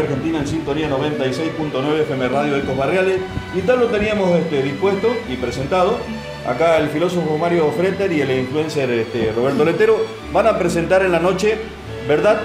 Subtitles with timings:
[0.00, 3.20] Argentina en sintonía 96.9 FM Radio de Barriales
[3.54, 5.98] y tal lo teníamos este, dispuesto y presentado.
[6.46, 9.96] Acá el filósofo Mario Fretter y el influencer este, Roberto Letero
[10.32, 11.58] van a presentar en la noche
[12.06, 12.40] verdad,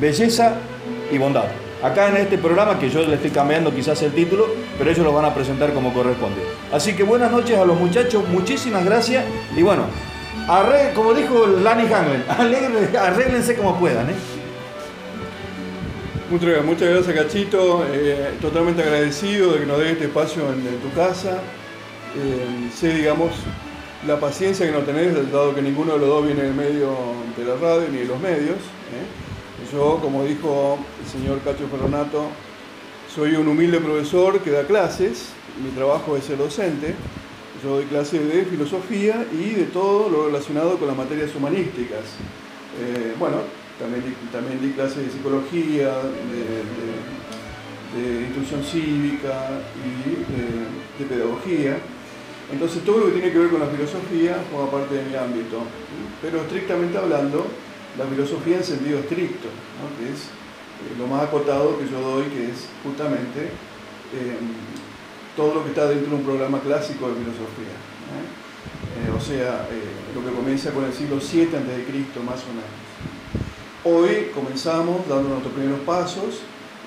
[0.00, 0.54] belleza
[1.10, 1.44] y bondad.
[1.82, 4.46] Acá en este programa, que yo le estoy cambiando quizás el título,
[4.78, 6.40] pero ellos lo van a presentar como corresponde.
[6.72, 9.24] Así que buenas noches a los muchachos, muchísimas gracias
[9.56, 9.82] y bueno,
[10.94, 12.24] como dijo Lani Hangren,
[12.96, 14.08] arréglense como puedan.
[14.10, 14.35] ¿eh?
[16.28, 20.92] Muchas, muchas gracias Cachito, eh, totalmente agradecido de que nos dé este espacio en, tu
[20.92, 21.40] casa.
[22.16, 23.30] Eh, sé, digamos,
[24.08, 26.96] la paciencia que no tenés, dado que ninguno de los dos viene del medio
[27.36, 28.56] de la radio ni de los medios.
[28.56, 29.70] ¿eh?
[29.72, 32.24] Yo, como dijo el señor Cacho Ferronato,
[33.14, 35.28] soy un humilde profesor que da clases,
[35.62, 36.96] mi trabajo es ser docente.
[37.62, 42.02] Yo doy clases de filosofía y de todo lo relacionado con las materias humanísticas.
[43.16, 43.36] bueno,
[43.78, 45.92] también di, también di clases de psicología,
[46.32, 46.64] de,
[48.26, 51.78] instrucción cívica y de, pedagogía.
[52.52, 55.62] Entonces todo lo que tiene que ver con la filosofía forma parte de mi ámbito.
[56.20, 57.46] Pero estrictamente hablando,
[57.98, 59.48] la filosofía en sentido estricto,
[59.98, 60.28] que es
[60.76, 63.48] eh, lo más acotado que yo doy, que es justamente
[64.12, 64.36] eh,
[65.34, 67.76] todo lo que está dentro de un programa clásico de filosofía.
[68.96, 69.68] Eh, o sea,
[70.14, 72.86] lo que comienza con el siglo VII a.C., más o menos.
[73.88, 76.42] Hoy comenzamos dando nuestros primeros pasos,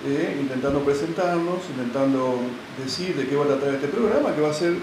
[0.06, 2.42] eh, intentando presentarnos, intentando
[2.78, 4.74] decir de qué va a tratar este programa, que va a ser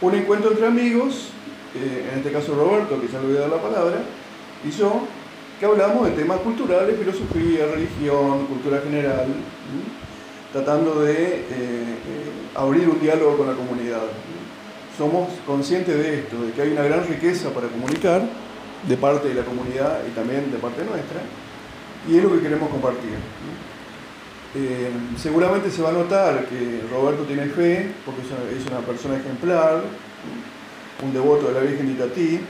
[0.00, 1.28] un encuentro entre amigos,
[1.76, 4.02] eh, en este caso Roberto, que ya le voy a dar la palabra,
[4.64, 5.06] y yo,
[5.60, 9.26] que hablamos de temas culturales, filosofía, religión, cultura general,
[10.52, 11.84] tratando de eh,
[12.56, 14.02] abrir un diálogo con la comunidad.
[14.98, 18.22] Somos conscientes de esto, de que hay una gran riqueza para comunicar
[18.88, 21.20] de parte de la comunidad y también de parte nuestra,
[22.08, 23.10] y es lo que queremos compartir.
[24.54, 29.82] Eh, seguramente se va a notar que Roberto tiene fe, porque es una, persona ejemplar,
[31.02, 32.40] un devoto de la Virgen de Itatí,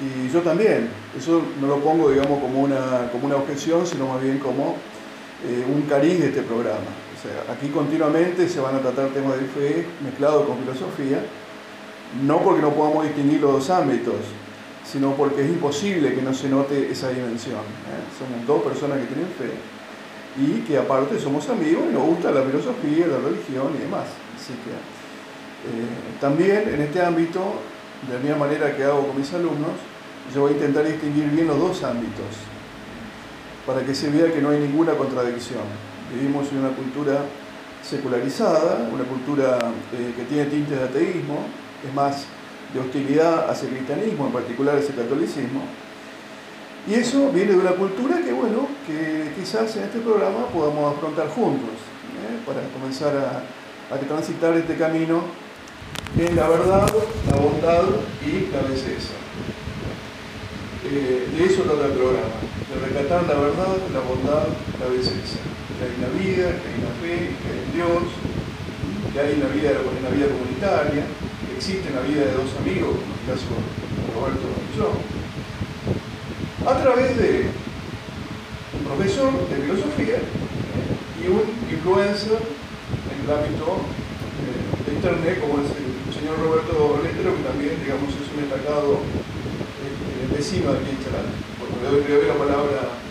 [0.00, 0.88] y yo también.
[1.16, 4.76] Eso no lo pongo, digamos, como una, como una objeción, sino más bien como
[5.46, 6.90] eh, un cariz de este programa.
[7.16, 11.20] O sea, aquí continuamente se van a tratar temas de fe mezclados con filosofía,
[12.24, 14.14] no porque no podamos distinguir los dos ámbitos,
[14.90, 17.60] sino porque es imposible que no se note esa dimensión.
[17.60, 18.08] ¿eh?
[18.18, 19.52] Somos dos personas que tienen fe
[20.40, 24.06] y que aparte somos amigos y nos gusta la filosofía, la religión y demás.
[24.36, 27.40] Así que eh, también en este ámbito,
[28.06, 29.72] de la misma manera que hago con mis alumnos,
[30.34, 32.26] yo voy a intentar distinguir bien los dos ámbitos
[33.66, 35.64] para que se vea que no hay ninguna contradicción.
[36.14, 37.20] Vivimos en una cultura
[37.82, 39.58] secularizada, una cultura
[39.92, 41.40] eh, que tiene tintes de ateísmo,
[41.86, 42.24] es más,
[42.72, 45.62] de hostilidad hacia el cristianismo, en particular hacia el catolicismo.
[46.86, 51.28] Y eso viene de una cultura que, bueno, que quizás en este programa podamos afrontar
[51.28, 51.76] juntos,
[52.16, 52.40] ¿eh?
[52.46, 55.22] para comenzar a, a, transitar este camino
[56.16, 56.88] en la verdad,
[57.30, 57.84] la bondad
[58.24, 59.12] y la belleza.
[60.90, 64.48] Eh, de eso trata el programa, de rescatar la verdad, la bondad,
[64.80, 65.44] la belleza.
[65.76, 68.02] Que hay una vida, que hay una fe, que hay Dios,
[69.12, 71.04] que hay una vida, una vida comunitaria,
[71.58, 73.50] existe en la vida de dos amigos, en el caso
[74.14, 74.94] Roberto y yo,
[76.62, 77.50] a través de
[78.78, 80.22] un profesor de filosofía
[81.18, 87.34] y un influencer en el ámbito eh, de Internet, como es el señor Roberto Letero,
[87.34, 91.26] que también digamos, es un destacado eh, vecino de aquí en Chalán.
[91.58, 93.02] Bueno, le doy, la palabra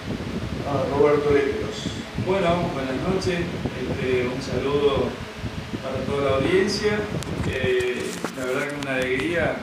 [0.72, 2.00] a Roberto Leteros.
[2.24, 5.27] Bueno, buenas noches, este, un saludo
[5.88, 7.00] para toda la audiencia.
[7.50, 8.04] Eh,
[8.38, 9.56] la verdad que es una alegría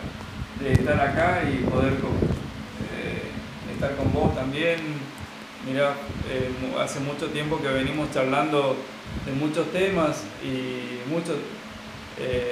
[0.61, 4.79] de estar acá y poder eh, estar con vos también.
[5.67, 5.95] Mira,
[6.31, 6.51] eh,
[6.81, 8.77] hace mucho tiempo que venimos charlando
[9.27, 11.37] de muchos temas y muchos.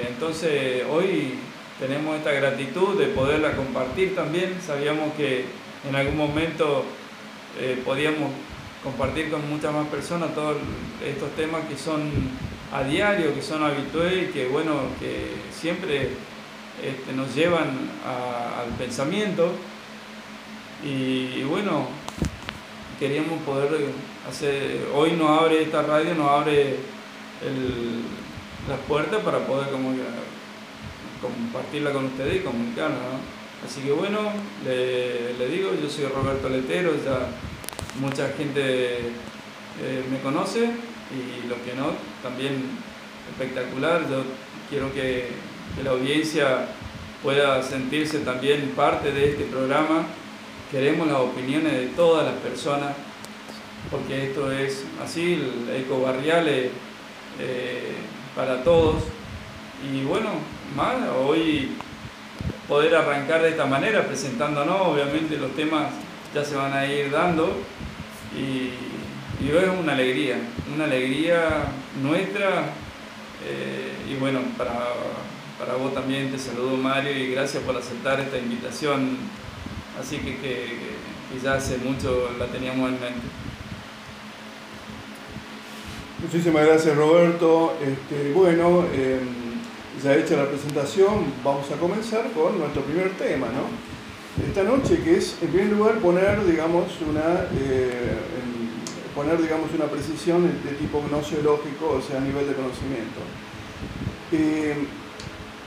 [0.09, 1.35] Entonces hoy
[1.79, 4.57] tenemos esta gratitud de poderla compartir también.
[4.65, 5.45] Sabíamos que
[5.87, 6.83] en algún momento
[7.85, 8.29] podíamos
[8.83, 10.57] compartir con muchas más personas todos
[11.05, 12.11] estos temas que son
[12.73, 16.09] a diario, que son habituales que, bueno, que siempre
[16.81, 17.69] este, nos llevan
[18.03, 19.51] al pensamiento.
[20.83, 21.87] Y, bueno,
[22.99, 23.89] queríamos poder
[24.27, 26.77] hacer, hoy nos abre esta radio, nos abre
[28.67, 29.93] las puertas para poder como,
[31.21, 32.97] compartirla con ustedes y comunicarla.
[33.65, 34.19] Así que bueno,
[34.65, 37.29] le, digo, yo soy Roberto Letero, ya
[38.01, 41.93] mucha gente eh, me conoce y los que no,
[42.23, 42.63] también
[43.29, 44.09] espectacular.
[44.09, 44.23] Yo
[44.69, 45.53] quiero que,
[45.83, 46.67] la audiencia
[47.23, 50.05] pueda sentirse también parte de este programa.
[50.71, 52.93] Queremos las opiniones de todas las personas,
[53.89, 56.71] porque esto es así, el eco barrial eh,
[58.35, 59.03] para todos.
[59.91, 60.29] Y bueno,
[60.75, 60.95] más
[61.25, 61.71] hoy
[62.67, 65.87] poder arrancar de esta manera, presentándonos, obviamente los temas
[66.33, 67.51] ya se van a ir dando
[68.35, 68.92] y,
[69.51, 70.37] hoy es una alegría,
[70.73, 71.65] una alegría
[72.01, 72.65] nuestra
[73.45, 74.71] eh, y bueno, para,
[75.59, 79.17] para vos también te saludo Mario y gracias por aceptar esta invitación,
[79.99, 81.03] así que, que,
[81.43, 83.27] ya hace mucho la teníamos en mente.
[86.21, 87.73] Muchísimas gracias Roberto.
[87.81, 89.27] Este, bueno, em,
[90.01, 93.67] ya hecha la presentación, vamos a comenzar con nuestro primer tema, ¿no?
[94.47, 98.17] Esta noche que es, en primer lugar, poner, digamos, una, eh,
[99.15, 103.21] poner, digamos, una precisión de tipo gnosiológico, o sea, a nivel de conocimiento.
[104.31, 104.87] Em,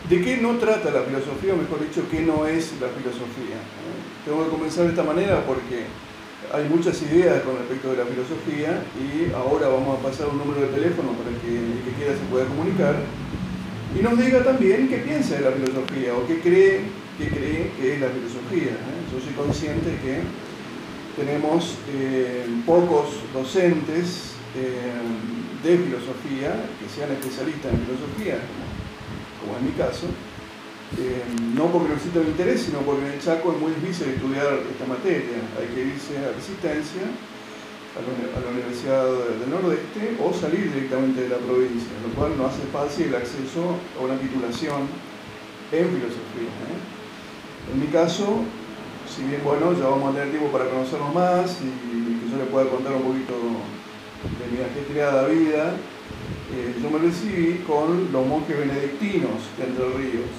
[0.08, 3.58] ¿De qué no trata la filosofía, o mejor dicho, qué no es la filosofía?
[4.24, 5.86] Tengo que comenzar de esta manera porque
[6.54, 10.60] hay muchas ideas con respecto de la filosofía y ahora vamos a pasar un número
[10.60, 12.94] de teléfono para que el que quiera se pueda comunicar
[13.98, 16.80] y nos diga también qué piensa de la filosofía o qué cree,
[17.18, 18.78] qué cree que es la filosofía.
[19.10, 20.22] Yo soy consciente que
[21.16, 24.92] tenemos eh, pocos docentes eh,
[25.64, 28.38] de filosofía que sean especialistas en filosofía,
[29.40, 30.06] como en mi caso,
[30.98, 31.24] eh,
[31.56, 34.60] no porque no exista el interés, sino porque en el Chaco es muy difícil estudiar
[34.70, 35.40] esta materia.
[35.58, 37.02] Hay que irse a Resistencia,
[37.96, 39.08] a la, Universidad
[39.40, 43.80] del Nordeste, o salir directamente de la provincia, lo cual no hace fácil el acceso
[43.98, 44.84] a una titulación
[45.72, 46.52] en filosofía.
[47.72, 48.44] En mi caso,
[49.08, 52.44] si bien bueno, ya vamos a tener tiempo para conocernos más y que yo le
[52.50, 55.74] pueda contar un poquito de mi ajetreada vida,
[56.52, 60.30] eh, yo me recibí con los monjes benedictinos de Entre Ríos,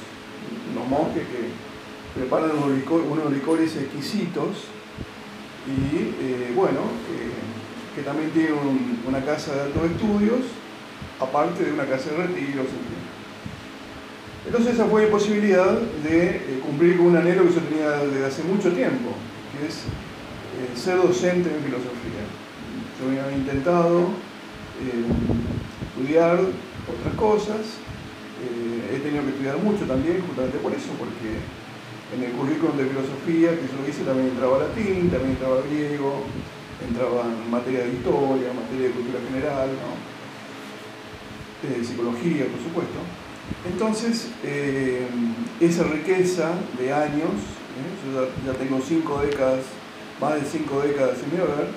[0.73, 4.65] unos monjes que preparan unos, licores exquisitos
[5.67, 6.81] y eh, bueno,
[7.95, 10.41] que también tienen una casa de altos estudios,
[11.19, 12.67] aparte de una casa de retiros.
[14.47, 15.77] Entonces esa fue mi posibilidad
[16.07, 19.11] de cumplir con un anhelo que yo tenía desde hace mucho tiempo,
[19.51, 19.83] que es
[20.81, 22.23] ser docente en filosofía.
[22.95, 24.07] Yo había intentado
[25.91, 27.59] estudiar otras cosas.
[28.39, 31.43] Eh, he tenido que estudiar mucho también, justamente por eso, porque
[32.15, 36.23] en el currículum de filosofía que yo hice también entraba latín, también entraba griego,
[36.87, 39.69] entraba en materia de historia, materia de cultura general,
[41.67, 43.26] eh, psicología, por supuesto.
[43.71, 45.07] Entonces, eh,
[45.59, 47.31] esa riqueza de años,
[48.13, 49.61] yo ya, tengo cinco décadas,
[50.19, 51.67] más de cinco décadas en mi hogar,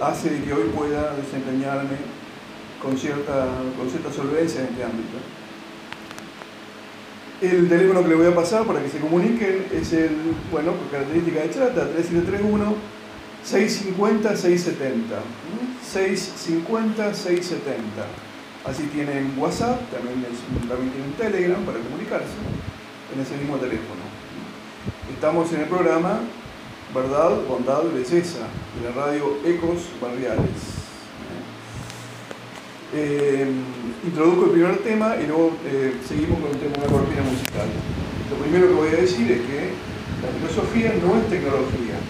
[0.00, 1.96] hace que hoy pueda desempeñarme
[2.82, 5.18] con cierta, con cierta solvencia en este ámbito.
[7.40, 10.16] El teléfono que le voy a pasar para que se comuniquen es el,
[10.50, 12.74] bueno, por característica de trata, 3731
[13.44, 15.16] 650 670.
[15.84, 18.25] 650 670.
[18.66, 20.26] Así tienen WhatsApp, también,
[20.90, 22.34] tienen Telegram para comunicarse
[23.14, 24.02] en ese mismo teléfono.
[25.08, 26.18] Estamos en el programa
[26.92, 30.82] Verdad, Bondad, Belleza de la radio Ecos Barriales.
[32.92, 33.46] Eh,
[34.04, 37.68] introduzco el primer tema y luego eh, seguimos con el tema de una cortina musical.
[38.30, 39.70] Lo primero que voy a decir es que
[40.26, 42.02] la filosofía no es tecnología.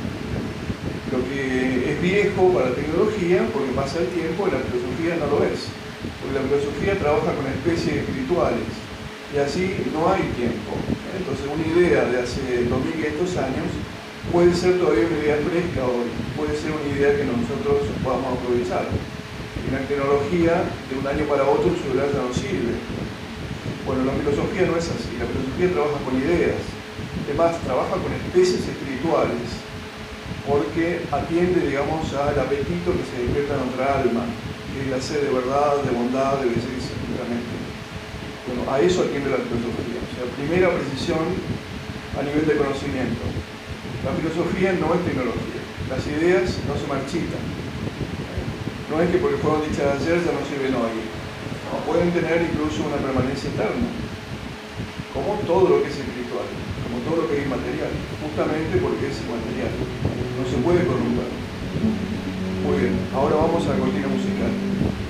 [1.12, 5.44] Lo que es viejo para la tecnología, porque pasa el tiempo, la filosofía no lo
[5.44, 5.68] es.
[6.35, 8.66] La filosofía trabaja con especies espirituales
[9.35, 10.75] y así no hay tiempo.
[11.16, 13.68] Entonces una idea de hace 2500 años
[14.33, 18.90] puede ser todavía una idea fresca hoy, puede ser una idea que nosotros podamos aprovechar
[18.90, 22.75] y la tecnología de un año para otro su ya no sirve.
[23.87, 26.59] Bueno, la filosofía no es así, la filosofía trabaja con ideas,
[27.23, 29.47] además trabaja con especies espirituales,
[30.47, 34.26] porque atiende, digamos, al apetito que se despierta en nuestra alma,
[35.00, 37.54] sed de verdad, de bondad, de belleza, justamente.
[38.47, 40.00] Bueno, a eso atiende la filosofía.
[40.00, 41.25] O sea, primera precisión
[42.16, 43.25] a nivel de conocimiento.
[44.04, 47.42] La filosofía no es tecnología, las ideas no se marchitan,
[48.87, 50.95] no es que porque fueron dichas ayer ya no sirven hoy.
[51.85, 53.90] Pueden tener incluso una permanencia eterna,
[55.12, 56.47] como todo lo que es espiritual,
[56.87, 57.90] como todo lo que es inmaterial,
[58.23, 59.75] justamente porque es inmaterial.
[60.38, 61.30] No se puede corromper.
[62.66, 65.05] Muy bien, ahora vamos a la cortina musical.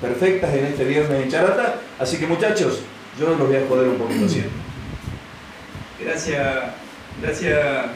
[0.00, 1.76] Perfectas en este viernes de charata.
[1.98, 2.80] Así que muchachos,
[3.18, 4.44] yo los voy a joder un poquito así.
[6.00, 6.64] Gracias,
[7.22, 7.86] gracias.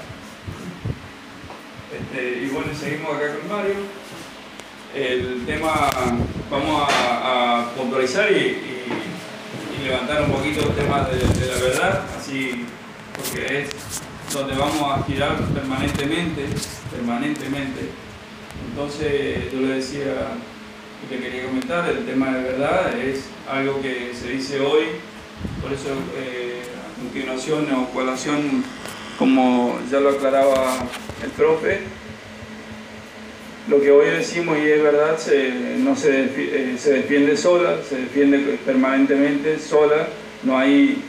[1.93, 3.75] Este, y bueno, seguimos acá con Mario.
[4.95, 5.91] El tema,
[6.51, 8.57] vamos a, puntualizar y,
[9.85, 12.67] levantar un poquito el tema de, de la verdad, así
[13.19, 13.71] porque es
[14.33, 16.47] donde vamos a girar permanentemente,
[16.91, 17.91] permanentemente.
[18.71, 20.37] Entonces yo le decía
[21.09, 24.85] que quería comentar, el tema de verdad es algo que se dice hoy,
[25.63, 28.65] por eso eh, a continuación o colación,
[29.19, 30.77] como ya lo aclaraba
[31.23, 31.81] el profe,
[33.69, 35.19] lo que hoy decimos y es verdad
[35.79, 40.09] no se, eh, se defiende sola, se defiende permanentemente sola,
[40.43, 41.03] no hay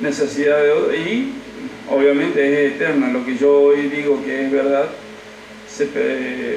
[0.00, 1.32] necesidad de y
[1.90, 4.86] obviamente es eterna, lo que yo hoy digo que es verdad
[5.68, 5.86] se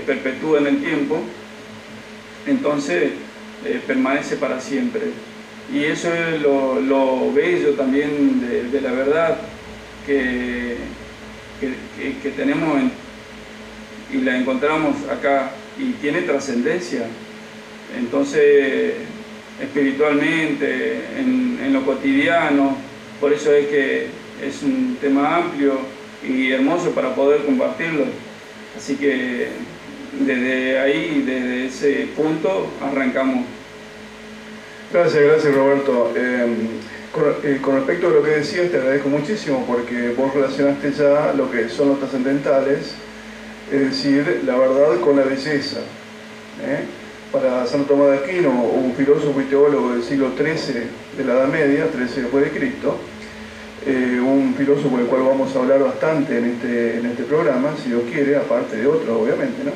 [0.05, 1.21] perpetúa en el tiempo
[2.47, 3.11] entonces
[3.65, 5.01] eh, permanece para siempre.
[5.73, 9.37] Y eso es lo, bello también de, la verdad
[10.05, 10.77] que,
[11.59, 12.79] que, tenemos
[14.13, 17.01] y la encontramos acá y tiene trascendencia.
[17.97, 18.93] Entonces,
[19.61, 22.77] espiritualmente, en, en lo cotidiano,
[23.19, 24.07] por eso es que
[24.45, 25.79] es un tema amplio
[26.25, 28.05] y hermoso para poder compartirlo.
[28.77, 29.49] Así que
[30.19, 33.45] desde ahí, desde ese punto, arrancamos.
[34.91, 36.13] Gracias, gracias Roberto.
[36.15, 36.79] Em,
[37.43, 41.49] eh, con, respecto a lo que decías, te agradezco muchísimo porque vos relacionaste ya lo
[41.49, 42.93] que son los trascendentales,
[43.71, 45.79] es decir, la verdad con la belleza.
[46.61, 46.85] ¿eh?
[47.31, 50.83] Para Santo Tomás de Aquino, un filósofo y teólogo del siglo XIII
[51.17, 52.97] de la Edad Media, XIII después de Cristo,
[53.85, 57.89] eh, un filósofo del cual vamos a hablar bastante en este, en este programa, si
[57.89, 59.71] Dios quiere, aparte de otros, obviamente, ¿no?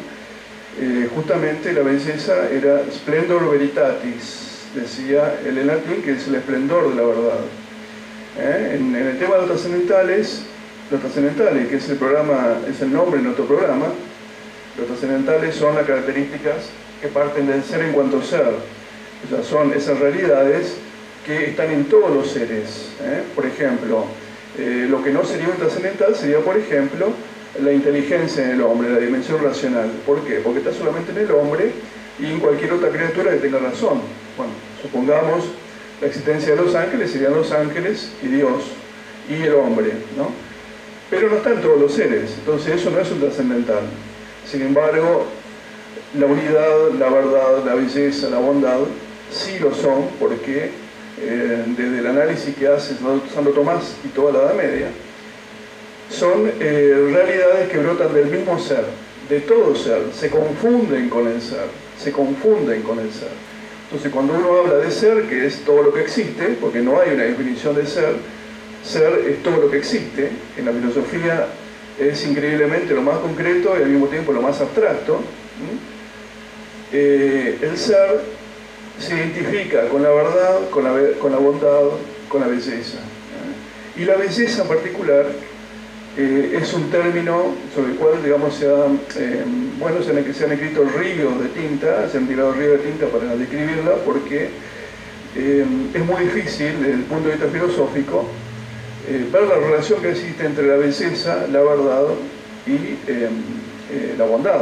[0.83, 6.89] Eh, justamente la belleza era splendor veritatis, decía el en latín, que es el esplendor
[6.89, 7.39] de la verdad.
[8.39, 8.77] ¿Eh?
[8.79, 10.41] En, el tema de los trascendentales,
[10.89, 13.89] los trascendentales, que es el programa, es el nombre de nuestro programa,
[14.75, 18.47] los trascendentales son las características que parten del ser en cuanto ser.
[18.47, 20.77] O sea, son esas realidades
[21.27, 22.89] que están en todos los seres.
[23.03, 23.21] ¿eh?
[23.35, 24.05] Por ejemplo,
[24.57, 27.13] lo que no sería un trascendental sería, por ejemplo,
[27.59, 29.89] la inteligencia en el hombre, la dimensión racional.
[30.05, 30.35] ¿Por qué?
[30.35, 31.71] Porque está solamente en el hombre
[32.19, 34.01] y en cualquier otra criatura que tenga razón.
[34.37, 35.45] Bueno, supongamos
[35.99, 38.63] la existencia de los ángeles, serían los ángeles y Dios
[39.29, 40.29] y el hombre, ¿no?
[41.09, 43.83] Pero no están todos los seres, entonces eso no es un trascendental.
[44.49, 45.25] Sin embargo,
[46.17, 48.79] la unidad, la verdad, la belleza, la bondad
[49.31, 50.71] sí lo son, porque
[51.19, 54.87] eh, desde el análisis que hace Santo Tomás y toda la Edad Media,
[56.11, 58.83] son eh, realidades que brotan del mismo ser,
[59.29, 63.29] de todo ser, se confunden con el ser, se confunden con el ser.
[63.85, 67.13] Entonces cuando uno habla de ser, que es todo lo que existe, porque no hay
[67.13, 68.15] una definición de ser,
[68.83, 71.47] ser es todo lo que existe, en la filosofía
[71.99, 75.21] es increíblemente lo más concreto y al mismo tiempo lo más abstracto,
[76.91, 78.21] eh, el ser
[78.99, 81.81] se identifica con la verdad, con la, con la bondad,
[82.27, 82.97] con la belleza.
[83.95, 85.25] Y la belleza en particular
[86.17, 89.45] eh, es un término sobre el cual, digamos, se han, eh,
[89.79, 93.07] bueno, se han, se han, escrito ríos de tinta, se han tirado ríos de tinta
[93.07, 94.49] para describirla, porque
[95.37, 98.27] eh, es muy difícil desde el punto de vista filosófico
[99.31, 102.03] ver la relación que existe entre la belleza, la verdad
[102.67, 102.97] y
[104.17, 104.61] la bondad.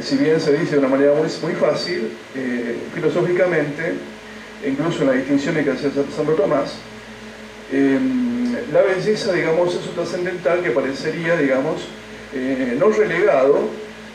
[0.00, 2.08] Si bien se dice de una manera muy, fácil,
[2.94, 3.92] filosóficamente,
[4.66, 6.76] incluso en las distinciones que hace Santo Tomás,
[8.72, 11.82] la belleza, digamos, es un trascendental que parecería, digamos,
[12.34, 13.68] eh, no relegado,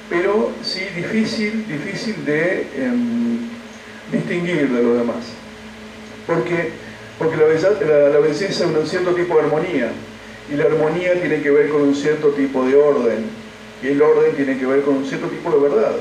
[0.10, 3.50] pero sí difícil, difícil de em,
[4.12, 5.26] distinguir de lo demás.
[6.28, 6.70] Porque,
[7.18, 9.92] porque la, belleza, la, belleza es un cierto tipo de armonía,
[10.52, 13.26] y la armonía tiene que ver con un cierto tipo de orden,
[13.82, 15.96] y el orden tiene que ver con un cierto tipo de verdad.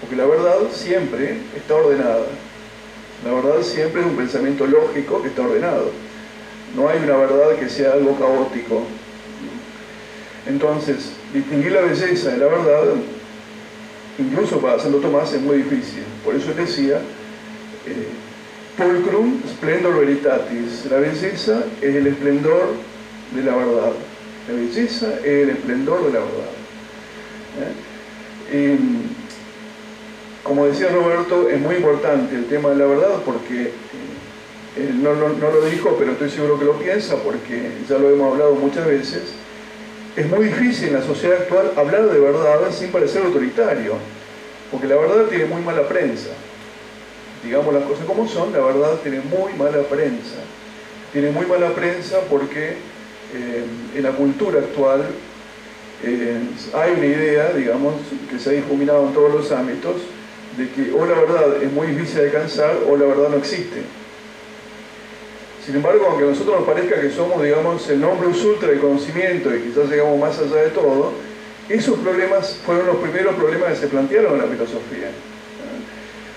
[0.00, 2.26] Porque la verdad siempre está ordenada.
[3.24, 5.92] La verdad siempre es un pensamiento lógico que está ordenado.
[6.76, 8.82] No hay una verdad que sea algo caótico.
[10.46, 12.94] Entonces, distinguir la belleza de la verdad,
[14.18, 16.02] incluso para Santo Tomás, es muy difícil.
[16.24, 16.96] Por eso decía,
[17.86, 18.08] eh,
[18.76, 20.86] pulcrum splendor veritatis.
[20.90, 22.74] La belleza es el esplendor
[23.34, 23.92] de la verdad.
[24.48, 26.52] La belleza es el esplendor de la verdad.
[28.50, 28.68] ¿Eh?
[30.42, 33.72] como decía Roberto, es muy importante el tema de la verdad porque
[34.76, 38.86] no, lo dijo, pero estoy seguro que lo piensa porque ya lo hemos hablado muchas
[38.86, 39.22] veces,
[40.16, 43.94] es muy difícil en la sociedad actual hablar de verdad sin parecer autoritario,
[44.70, 46.30] porque la verdad tiene muy mala prensa.
[47.44, 50.36] Digamos las cosas como son, la verdad tiene muy mala prensa.
[51.12, 52.76] Tiene muy mala prensa porque
[53.34, 55.06] eh, en la cultura actual
[56.02, 56.38] eh,
[56.74, 57.94] hay una idea, digamos,
[58.30, 59.96] que se ha difuminado en todos los ámbitos,
[60.56, 63.82] de que o la verdad es muy difícil de alcanzar o la verdad no existe.
[65.64, 69.54] Sin embargo, aunque a nosotros nos parezca que somos, digamos, el nombre ultra del conocimiento
[69.54, 71.12] y quizás llegamos más allá de todo,
[71.68, 75.10] esos problemas fueron los primeros problemas que se plantearon en la filosofía.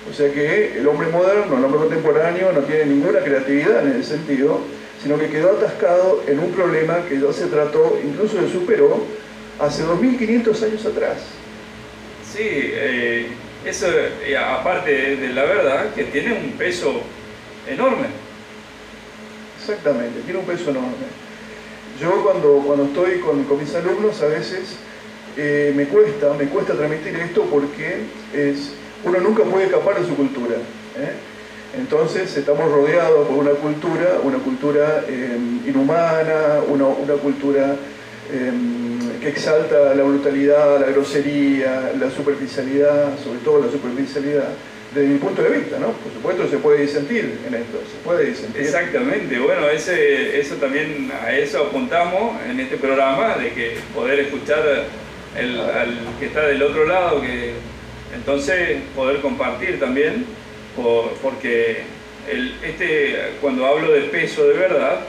[0.08, 4.18] O sea que el hombre moderno, el hombre contemporáneo, no tiene ninguna creatividad en ese
[4.18, 4.60] sentido,
[5.02, 9.04] sino que quedó atascado en un problema que ya se trató, incluso se superó,
[9.60, 11.18] hace 2500 años atrás.
[12.32, 13.28] Sí, eh,
[13.66, 13.88] eso
[14.24, 17.02] eh, aparte de la verdad, que tiene un peso
[17.68, 18.25] enorme
[19.68, 21.10] Exactamente, tiene un peso enorme.
[22.00, 24.76] Yo cuando, cuando estoy con, mis alumnos a veces
[25.36, 28.02] eh, me cuesta, me cuesta transmitir esto porque
[28.32, 28.74] es,
[29.04, 30.58] uno nunca puede escapar de su cultura.
[30.98, 31.80] ¿eh?
[31.80, 37.76] Entonces estamos rodeados por una cultura, una cultura em, inhumana, una, cultura
[39.20, 44.50] que exalta la brutalidad, la grosería, la superficialidad, sobre todo la superficialidad
[44.96, 45.92] desde mi punto de vista, ¿no?
[45.92, 48.62] Por supuesto se puede disentir en esto, se puede disentir.
[48.62, 54.64] Exactamente, bueno, eso también, a eso apuntamos en este programa, de que poder escuchar
[55.36, 57.52] al que está del otro lado, que
[58.16, 60.26] entonces poder compartir también,
[61.22, 61.82] porque
[62.64, 65.02] este, cuando hablo de peso de verdad,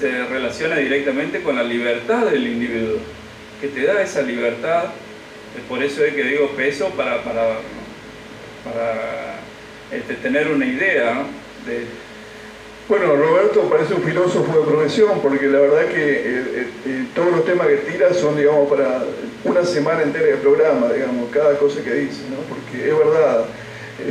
[0.00, 2.96] se relaciona directamente con la libertad del individuo,
[3.60, 4.84] que te da esa libertad,
[5.68, 7.22] por eso es que digo peso para
[8.72, 9.36] para
[9.92, 11.24] este, tener una idea
[11.66, 11.84] de...
[12.88, 17.32] Bueno, Roberto parece un filósofo de profesión, porque la verdad que eh, eh, eh, todos
[17.32, 19.02] los temas que tira son, digamos, para
[19.42, 22.36] una semana entera de programa, digamos, cada cosa que dice, ¿no?
[22.48, 23.46] Porque es verdad,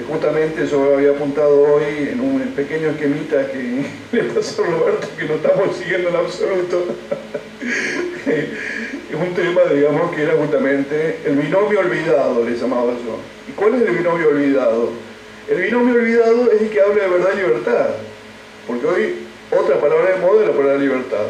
[0.10, 5.24] justamente yo había apuntado hoy en un pequeño esquemita que le pasó a Roberto, que
[5.24, 6.86] no estamos siguiendo en absoluto.
[9.10, 13.20] es un tema, digamos, que era justamente el binomio olvidado, le llamaba yo.
[13.48, 14.90] ¿Y cuál es el binomio olvidado?
[15.48, 17.90] El binomio olvidado es el que habla de verdad y libertad,
[18.66, 19.16] porque hoy
[19.52, 21.26] otra palabra de moda es la palabra libertad.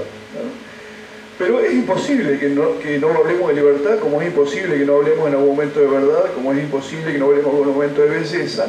[1.38, 4.96] Pero es imposible que no, que no hablemos de libertad, como es imposible que no
[4.96, 8.02] hablemos en algún momento de verdad, como es imposible que no hablemos en algún momento
[8.02, 8.68] de belleza,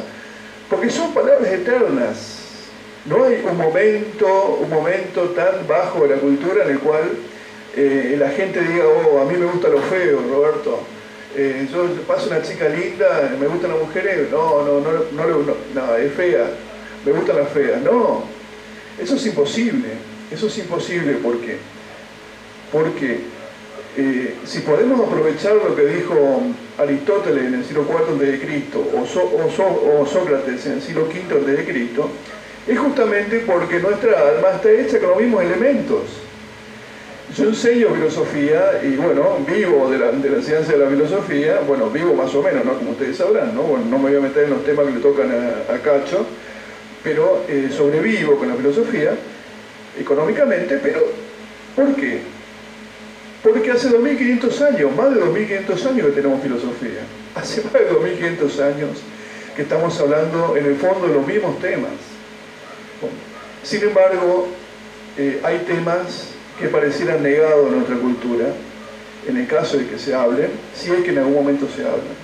[0.69, 2.43] porque son palabras eternas.
[3.05, 7.09] No hay un momento, un momento tan bajo de la cultura en el cual
[7.77, 10.79] eh, la gente diga, oh, a mí me gusta lo feo, Roberto,
[11.35, 15.55] eh, yo paso una chica linda, me gustan las mujeres, no, no, no, no, no,
[15.75, 16.47] no, es fea,
[17.05, 18.23] me gustan las feas, no,
[18.99, 19.89] eso es imposible,
[20.31, 21.57] eso es imposible, ¿por qué?
[22.71, 23.19] Porque
[23.95, 26.41] eh, si podemos aprovechar lo que dijo
[26.79, 28.63] Aristóteles en el siglo IV a.C.
[28.75, 34.99] O, o, Sócrates en el siglo V a.C., es justamente porque nuestra alma está hecha
[34.99, 36.26] con los mismos elementos.
[37.35, 42.13] Yo enseño filosofía y bueno, vivo de la, de ciencia de la filosofía, bueno, vivo
[42.13, 42.77] más o menos, ¿no?
[42.77, 43.63] Como ustedes sabrán, ¿no?
[43.63, 46.25] Bueno, no me voy a meter en los temas que le tocan a, Cacho,
[47.03, 49.11] pero eh, sobrevivo con la filosofía
[49.99, 51.01] económicamente, pero
[51.75, 52.21] ¿por qué?
[53.43, 57.01] Porque hace 2500 años, más de 2500 años que tenemos filosofía.
[57.35, 58.89] Hace más de 2500 años
[59.53, 61.91] que estamos hablando en el fondo de los mismos temas.
[63.63, 64.47] sin embargo,
[65.17, 68.47] eh, hay temas que parecieran negados en nuestra cultura,
[69.27, 72.17] en el caso de que se hablen, si es que en algún momento se hablan.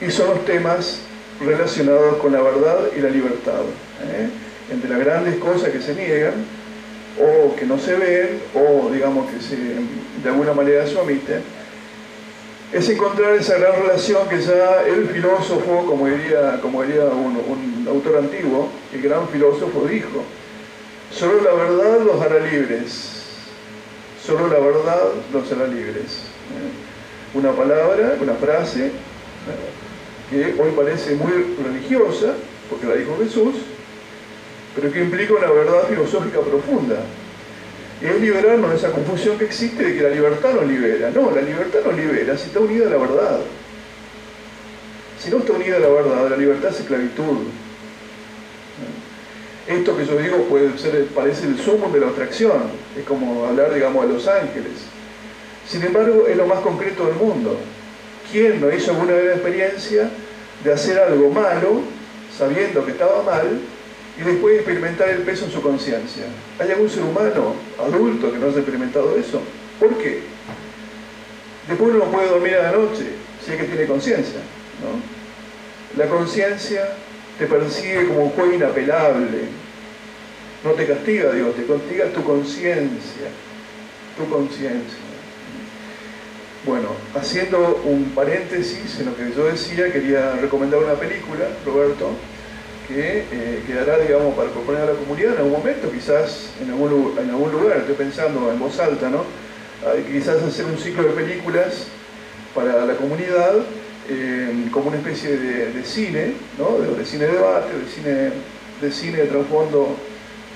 [0.00, 1.00] Y son los temas
[1.40, 3.62] relacionados con la verdad y la libertad.
[4.02, 4.28] ¿eh?
[4.70, 6.34] Entre las grandes cosas que se niegan,
[7.18, 11.42] o que no se ven, o digamos que se, de alguna manera se omiten,
[12.72, 18.18] es encontrar esa gran relación que ya el filósofo, como diría, como diría un autor
[18.18, 20.22] antiguo, el gran filósofo dijo,
[21.12, 23.22] Solo la verdad los hará libres.
[24.24, 25.00] Solo la verdad
[25.32, 26.22] los hará libres.
[26.54, 27.34] ¿eh?
[27.34, 28.92] Una palabra, una frase ¿eh?
[30.30, 32.34] que hoy parece muy religiosa,
[32.68, 33.54] porque la dijo Jesús,
[34.74, 36.96] pero que implica una verdad filosófica profunda.
[38.00, 41.10] Es liberarnos de esa confusión que existe de que la libertad nos libera.
[41.10, 43.40] No, la libertad nos libera si está unida a la verdad.
[45.18, 47.48] Si no está unida a la verdad, la libertad es esclavitud.
[49.70, 52.60] Esto que yo digo puede ser, parece el sumo de la abstracción,
[52.98, 54.72] es como hablar, digamos, de los ángeles.
[55.68, 57.56] Sin embargo, es lo más concreto del mundo.
[58.32, 60.10] ¿Quién no hizo alguna vez la experiencia
[60.64, 61.82] de hacer algo malo,
[62.36, 63.60] sabiendo que estaba mal,
[64.18, 66.24] y después experimentar el peso en su conciencia?
[66.58, 69.40] ¿Hay algún ser humano adulto que no haya experimentado eso?
[69.78, 70.22] ¿Por qué?
[71.68, 73.04] Después uno no puede dormir a la noche,
[73.46, 74.40] si es que tiene conciencia.
[74.82, 76.02] ¿no?
[76.02, 76.88] La conciencia
[77.40, 79.48] te persigue como un juego inapelable.
[80.62, 83.28] No te castiga Dios, te castiga tu conciencia,
[84.14, 84.98] tu conciencia.
[86.66, 92.10] Bueno, haciendo un paréntesis en lo que yo decía, quería recomendar una película, Roberto,
[92.86, 97.52] que eh, quedará, digamos, para proponer a la comunidad en algún momento, quizás en algún
[97.52, 99.24] lugar, estoy pensando en voz alta, ¿no?
[100.12, 101.86] quizás hacer un ciclo de películas
[102.54, 103.54] para la comunidad
[104.12, 106.78] eh, como una especie de, cine, ¿no?
[106.80, 108.32] de, cine de debate, de cine
[108.80, 109.96] de, cine de trasfondo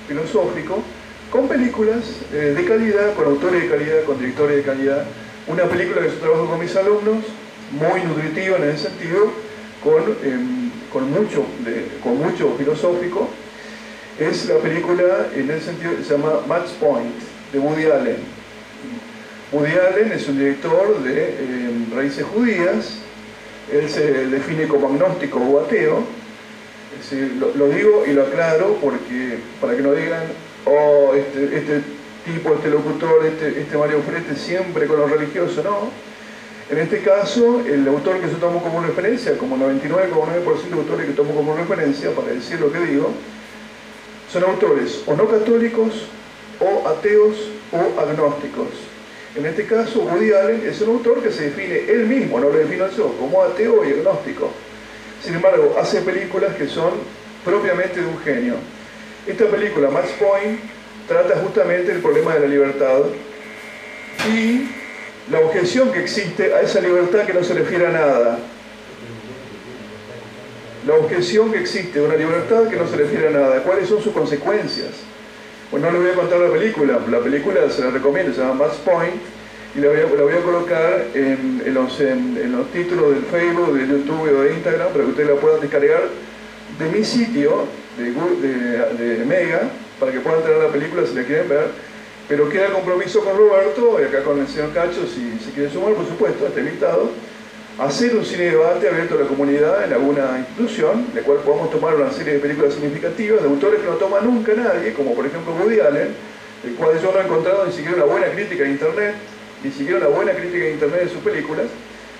[0.09, 0.83] filosófico,
[1.31, 5.05] con películas eh, de calidad, con autores de calidad, con directores de calidad.
[5.47, 7.23] Una película que yo trabajo con mis alumnos,
[7.71, 9.31] muy nutritiva en ese sentido,
[9.81, 11.45] con, em, con, mucho,
[12.03, 13.29] con mucho filosófico,
[14.19, 17.15] es la película en el sentido se llama Match Point,
[17.53, 18.17] de Woody Allen.
[19.53, 23.04] Woody Allen es un director de em, raíces judías,
[23.71, 26.03] él se define como agnóstico o ateo.
[27.55, 30.23] lo, digo y lo aclaro porque para que no digan,
[30.65, 31.81] oh, este, este
[32.25, 35.91] tipo, este locutor, este, este Mario Frete siempre con lo religioso, no.
[36.67, 41.13] En este caso, el autor que yo tomo como referencia, como 99,9% de autores que
[41.13, 43.11] tomo como referencia, para decir lo que digo,
[44.31, 45.93] son autores o no católicos,
[46.59, 47.35] o ateos,
[47.71, 48.69] o agnósticos.
[49.35, 52.57] En este caso, Woody Allen es un autor que se define él mismo, no lo
[52.57, 54.49] defino yo, como ateo y agnóstico.
[55.21, 56.91] Sin embargo, hace películas que son
[57.43, 58.55] propiamente de un genio.
[59.27, 60.59] Esta película, Max Point,
[61.07, 62.99] trata justamente el problema de la libertad
[64.33, 64.69] y
[65.29, 68.39] la objeción que existe a esa libertad que no se refiere a nada.
[70.87, 73.63] La objeción que existe a una libertad que no se refiere a nada.
[73.63, 74.91] ¿Cuáles son sus consecuencias?
[75.71, 78.65] Pues no les voy a contar la película, la película se la recomiendo, se llama
[78.65, 79.21] Max Point,
[79.75, 81.97] y la voy a, colocar en, los,
[82.71, 86.03] títulos del Facebook, de YouTube o de Instagram para que ustedes la puedan descargar
[86.79, 87.65] de mi sitio,
[87.97, 89.63] de, de, Mega,
[89.99, 91.67] para que puedan tener la película si la quieren ver.
[92.29, 95.93] Pero queda compromiso con Roberto y acá con el señor Cacho, si se quiere sumar,
[95.93, 97.11] por supuesto, a este invitado
[97.79, 101.71] hacer un cine debate abierto a la comunidad en alguna institución, en la cual podamos
[101.71, 105.25] tomar una serie de películas significativas de autores que no toma nunca nadie, como por
[105.25, 106.15] ejemplo Woody Allen,
[106.63, 109.15] el cual yo no he encontrado ni siquiera una buena crítica en internet,
[109.63, 111.65] ni siquiera una buena crítica en internet de sus películas,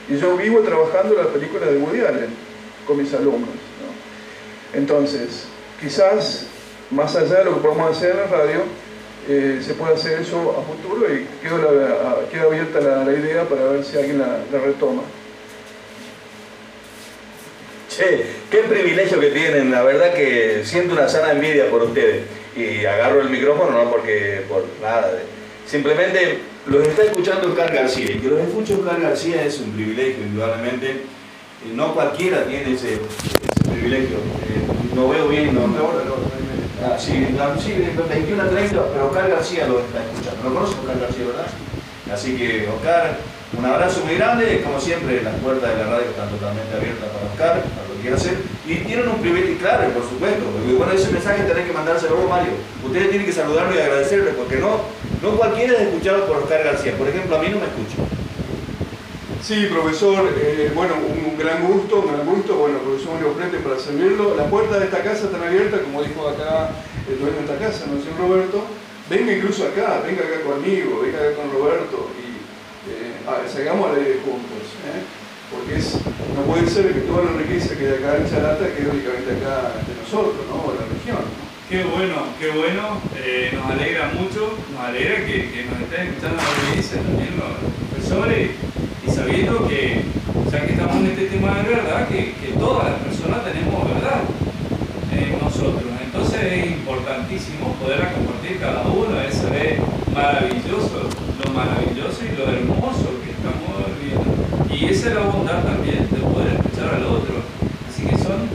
[0.09, 2.29] y yo vivo trabajando las películas de Woody Allen
[2.85, 3.49] con mis alumnos.
[4.73, 5.45] Entonces,
[5.79, 6.47] quizás,
[6.91, 8.61] más allá de lo que podemos hacer en la radio,
[9.27, 13.97] eh, se puede hacer eso a futuro y queda abierta la, idea para ver si
[13.97, 15.01] alguien la, retoma.
[17.95, 22.23] Che, qué privilegio que tienen, la verdad que siento una sana envidia por ustedes.
[22.53, 25.13] Y agarro el micrófono no porque por nada,
[25.65, 30.25] simplemente los está escuchando Oscar García y que los escuche Oscar García es un privilegio,
[30.25, 31.03] indudablemente.
[31.73, 32.99] No cualquiera tiene ese,
[33.71, 34.17] privilegio.
[34.17, 35.61] Eh, no veo bien, no.
[36.83, 37.13] Ah, sí,
[37.63, 37.73] sí,
[38.09, 40.49] 21 a 30, pero Oscar García lo está escuchando.
[40.49, 41.47] ¿Lo conoce Oscar García, verdad?
[42.11, 43.17] Así que, Oscar,
[43.57, 44.61] un abrazo muy grande.
[44.63, 48.01] Como siempre, las puertas de la radio están totalmente abiertas para Oscar, para lo que
[48.01, 48.37] quiera hacer.
[48.65, 50.43] Y tienen un privilegio, claro, por supuesto.
[50.77, 52.53] Bueno, ese mensaje tenés que mandárselo vos, Mario.
[52.83, 54.81] Ustedes tienen que saludarlo y agradecerle, porque no,
[55.21, 56.93] no cualquiera es escuchado por Oscar García.
[56.97, 57.97] Por ejemplo, a mí no me escucha.
[59.41, 63.79] Sí, profesor, eh, bueno, un, gran gusto, un gran gusto, bueno, profesor Mario Frente para
[63.79, 64.35] servirlo.
[64.35, 66.71] Las puertas de esta casa están abiertas, como dijo acá
[67.07, 68.65] el dueño de esta casa, ¿no, señor Roberto?
[69.07, 72.41] Venga incluso acá, venga acá conmigo, venga acá con Roberto y
[72.89, 73.13] eh,
[73.45, 75.05] salgamos a leer juntos, ¿eh?
[75.53, 75.93] porque es,
[76.33, 79.77] no puede ser que toda la riqueza que hay acá en Charata quede únicamente acá
[79.85, 80.57] de nosotros, ¿no?
[80.57, 81.21] O la región.
[81.69, 86.37] Qué bueno, qué bueno, eh, nos alegra mucho, nos alegra que, que nos estén escuchando
[86.41, 87.61] la audiencia también los
[87.93, 88.51] profesores
[89.05, 90.01] y sabiendo que,
[90.51, 94.21] ya que estamos en este tema de verdad, que, todas las personas tenemos verdad
[95.11, 95.94] en nosotros.
[96.35, 99.79] Entonces es importantísimo poder compartir cada uno, eso es
[100.13, 101.07] maravilloso,
[101.39, 104.35] lo maravilloso y lo hermoso que estamos viviendo.
[104.69, 107.39] Y esa es la bondad también de poder escuchar al otro.
[107.87, 108.51] Así que son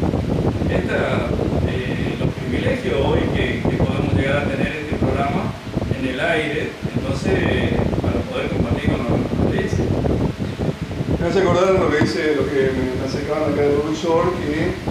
[0.69, 5.53] eh, los privilegios hoy que, podemos llegar a tener este programa
[5.99, 9.21] en el aire, entonces para poder compartir con los
[11.19, 14.90] me hace acordar lo que dice, lo que me acercaban acá del profesor, que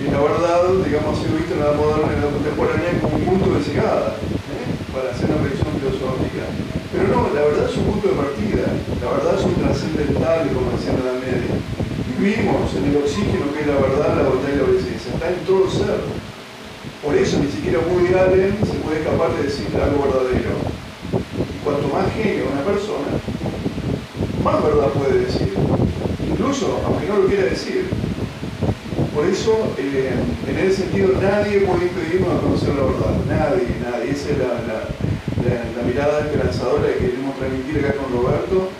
[0.00, 3.24] eh, la verdad, digamos, ha sido visto en la moderna, en la contemporánea, como un
[3.28, 4.64] punto de llegada, ¿eh?
[4.96, 6.44] para hacer una revisión filosófica.
[6.88, 8.64] Pero no, la verdad es un punto de partida,
[8.96, 11.54] la verdad es un trascendental, como decían en la media.
[12.16, 15.44] Vivimos en el oxígeno que es la verdad, la bondad y la belleza, está en
[15.44, 16.00] todo ser.
[17.04, 20.56] Por eso ni siquiera Woody Allen se puede escapar de decir algo verdadero.
[21.12, 23.20] Y cuanto más genio una persona,
[24.44, 25.52] más verdad puede decir,
[26.28, 27.99] incluso aunque no lo quiera decir.
[29.20, 30.16] Por eso, eh,
[30.48, 34.16] en ese sentido, nadie puede impedirnos de conocer la verdad, nadie, nadie.
[34.16, 38.72] Esa es la, mirada esperanzadora que queremos transmitir acá con Roberto,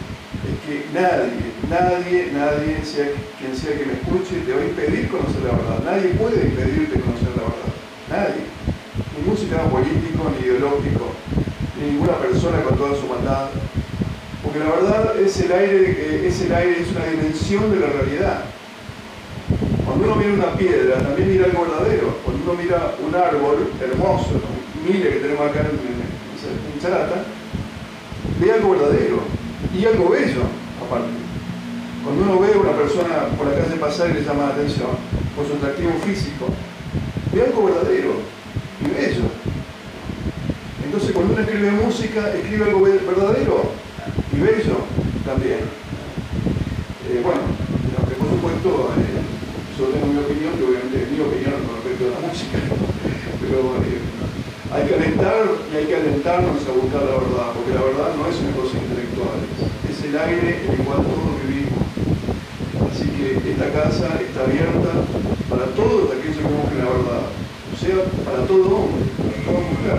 [0.49, 5.13] es que nadie, nadie, nadie, sea quien sea que me escuche, te va a impedir
[5.13, 5.79] conocer la verdad.
[5.85, 7.73] Nadie puede impedirte conocer la verdad.
[8.09, 8.43] Nadie.
[9.21, 11.05] Ningún sistema político, ni ideológico,
[11.77, 13.53] ni ninguna persona con toda su maldad
[14.43, 18.45] porque la verdad es el aire, es el aire, es una dimensión de la realidad.
[19.91, 22.15] Cuando uno mira una piedra, también mira algo verdadero.
[22.25, 24.39] Cuando uno mira un árbol hermoso,
[24.87, 27.25] mire que tenemos acá en, en, Charata,
[28.39, 29.19] ve algo verdadero
[29.77, 30.43] y algo bello,
[30.81, 31.11] aparte.
[32.05, 34.91] Cuando uno ve a una persona por la calle pasar y le llama la atención
[35.35, 36.47] por su atractivo físico,
[37.33, 38.13] ve algo verdadero
[38.81, 39.27] y bello.
[40.85, 43.73] Entonces, cuando uno escribe música, escribe algo verdadero
[44.33, 44.87] y bello
[45.27, 45.67] también.
[47.11, 47.41] Eh, bueno,
[48.17, 49.20] por supuesto eh,
[49.81, 52.59] yo tengo mi opinión, que obviamente es mi opinión con respecto a la música,
[53.41, 54.01] pero eh,
[54.77, 58.29] hay que alentar y hay que alentarnos a buscar la verdad, porque la verdad no
[58.29, 59.41] es una cosa intelectual,
[59.89, 61.81] es el aire en el cual todos vivimos.
[62.93, 64.93] Así que esta casa está abierta
[65.49, 69.99] para todos aquellos que busquen la verdad, o sea, para todo hombre, para toda mujer,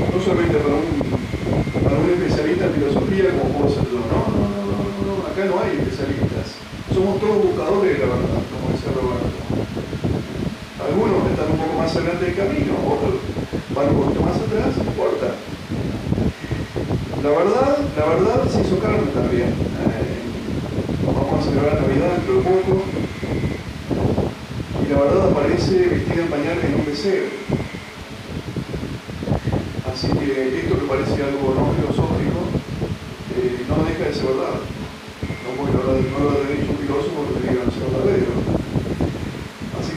[0.00, 4.00] no solamente para un especialista en filosofía como puedo ser yo.
[4.00, 6.56] No, no, no, no, no, acá no hay especialistas.
[6.92, 8.41] Somos todos buscadores de la verdad,
[10.82, 13.14] Algunos están un poco más adelante del camino, otros
[13.74, 15.28] van un poquito más atrás, no importa.
[17.22, 19.48] La verdad, la verdad se hizo carne también.
[19.48, 20.20] Eh,
[21.06, 22.82] vamos a celebrar Navidad dentro de poco.
[24.82, 27.30] Y la verdad aparece vestida en pañales en un pesebre.
[29.86, 32.40] Así que esto que parece algo no filosófico,
[33.38, 34.58] eh, no deja de ser verdad.
[35.46, 38.61] No puede hablar de nuevo de dicho un filósofo que te digan ser verdadero.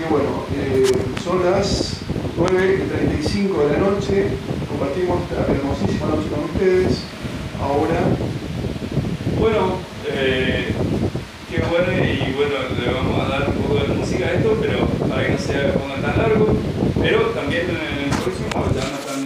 [0.10, 0.86] Bueno, eh,
[1.24, 2.02] son las
[2.38, 4.28] 9.35 de la noche,
[4.70, 7.02] compartimos esta hermosísima noche con ustedes.
[7.60, 8.02] Ahora.
[9.39, 10.74] Bueno, eh,
[11.50, 14.86] qué bueno y bueno, le vamos a dar un poco de música a esto, pero
[15.10, 16.56] para que no se ponga tan largo.
[17.02, 19.26] Pero también en el próximo ya no están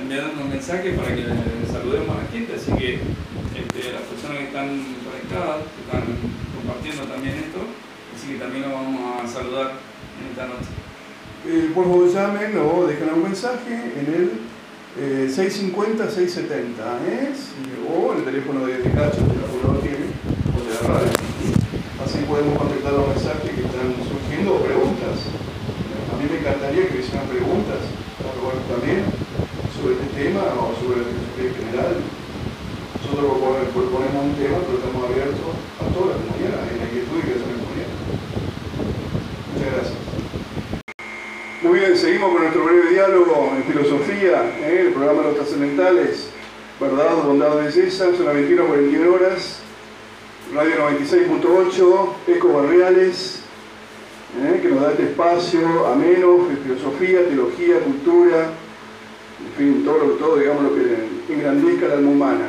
[0.00, 1.24] enviando un mensaje para que
[1.70, 4.68] saludemos a la gente, así que este, las personas que están
[5.04, 6.04] conectadas, que están
[6.56, 7.60] compartiendo también esto,
[8.16, 9.87] así que también lo vamos a saludar
[10.30, 10.70] esta noche.
[11.46, 14.30] Eh, por favor llamen o dejen un mensaje en el
[15.30, 16.50] 650-670,
[17.06, 17.30] ¿eh?
[17.86, 20.10] o el teléfono de, de Cacho, que el tiene,
[20.50, 21.14] o de la radio.
[22.02, 25.22] Así podemos contestar los mensajes que están surgiendo o preguntas.
[26.10, 27.78] A mí me encantaría que hicieran preguntas,
[28.66, 29.04] también,
[29.76, 31.94] sobre este tema o sobre la filosofía en general.
[32.98, 33.38] Nosotros
[33.70, 37.38] proponemos un tema, pero estamos abiertos a toda la comunidad, en la inquietud y que
[37.38, 37.92] la comunidad.
[39.52, 40.07] Muchas gracias.
[41.60, 44.84] Muy bien, seguimos con nuestro breve diálogo en filosofía, ¿eh?
[44.86, 46.28] el programa de los trascendentales,
[46.78, 49.58] verdad, bondad, belleza, son las 21 41 horas,
[50.54, 53.40] radio 96.8, Ecos Barriales,
[54.40, 54.60] ¿eh?
[54.62, 58.50] que nos da este espacio ameno, filosofía, teología, cultura,
[59.44, 62.46] en fin, todo, todo digamos, lo que engrandezca la alma humana.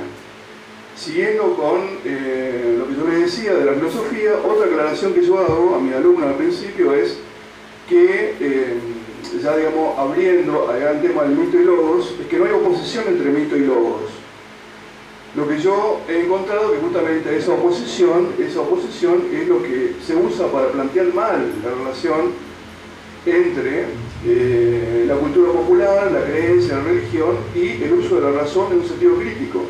[0.95, 5.39] Siguiendo con eh, lo que yo les decía de la filosofía, otra aclaración que yo
[5.39, 7.17] hago a mi alumno al principio es
[7.87, 8.35] que
[9.41, 13.29] ya digamos, abriendo al tema del mito y logos, es que no hay oposición entre
[13.29, 14.01] mito y logos.
[15.35, 20.15] Lo que yo he encontrado que justamente esa oposición, esa oposición es lo que se
[20.15, 22.33] usa para plantear mal la relación
[23.25, 23.85] entre
[24.25, 28.79] eh, la cultura popular, la creencia, la religión y el uso de la razón en
[28.79, 29.65] un sentido crítico.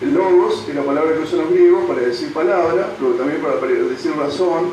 [0.00, 3.56] El logos es la palabra que usan los griegos para decir palabra, pero también para
[3.56, 4.70] decir razón,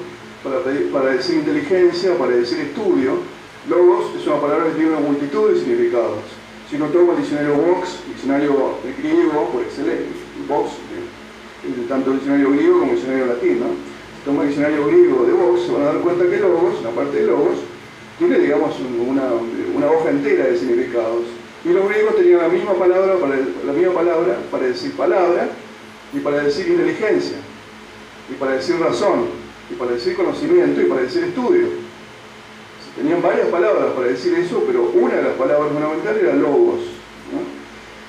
[0.94, 3.16] para decir inteligencia, para decir estudio,
[3.70, 6.24] Logos es una palabra que tiene una multitud de significados.
[6.70, 10.08] Si uno toma el diccionario Vox, diccionario griego por excelente,
[10.48, 10.72] Vox,
[11.90, 13.66] tanto el diccionario griego como el diccionario latino,
[14.18, 16.90] si toma el diccionario griego de Vox, se van a dar cuenta que Logos, la
[16.92, 17.58] parte de Logos,
[18.20, 18.76] tiene, digamos,
[19.08, 19.24] una,
[19.76, 21.24] una hoja entera de significados.
[21.64, 25.50] Y los griegos tenían la misma palabra para, la misma palabra para decir palabra
[26.14, 27.38] y para decir inteligencia,
[28.30, 29.26] y para decir razón,
[29.70, 31.87] y para decir conocimiento y para decir estudio.
[32.98, 36.80] Tenían varias palabras para decir eso, pero una de las palabras fundamentales era logos.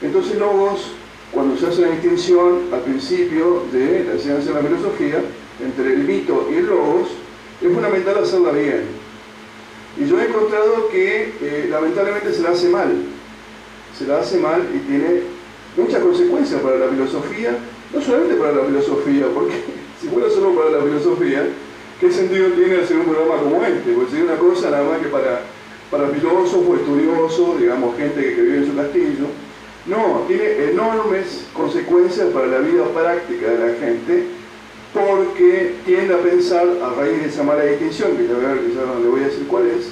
[0.00, 0.92] Entonces logos,
[1.30, 5.20] cuando se hace la distinción al principio de la enseñanza de la filosofía,
[5.62, 7.08] entre el mito y el logos,
[7.60, 8.84] es fundamental hacerla bien.
[9.98, 12.90] Y yo he encontrado que eh, lamentablemente se la hace mal.
[13.98, 15.22] Se la hace mal y tiene
[15.76, 17.58] muchas consecuencias para la filosofía,
[17.92, 19.54] no solamente para la filosofía, porque
[20.00, 21.46] si fuera solo para la filosofía,
[22.00, 23.92] ¿Qué sentido tiene hacer un programa como este?
[23.92, 25.40] Pues sería una cosa nada más que para,
[25.90, 29.26] para filósofos, estudiosos, digamos, gente que vive en su castillo.
[29.86, 34.26] No, tiene enormes consecuencias para la vida práctica de la gente
[34.94, 39.26] porque tiende a pensar, a raíz de esa mala distinción, que ya, le voy a
[39.26, 39.88] decir cuál es,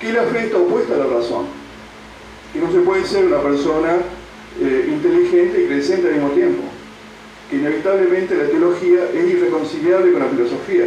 [0.00, 1.46] que la fe está opuesta a la razón,
[2.52, 3.96] que no se puede ser una persona
[4.60, 6.62] eh, inteligente y creciente al mismo tiempo
[7.48, 10.86] que inevitablemente la teología es irreconciliable con la filosofía.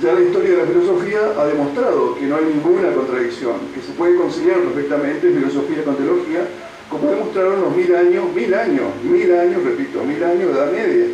[0.00, 3.92] Ya la historia de la filosofía ha demostrado que no hay ninguna contradicción, que se
[3.92, 6.46] puede conciliar perfectamente filosofía con teología,
[6.88, 11.06] como demostraron los mil años, mil años, mil años, repito, mil años de Edad Media.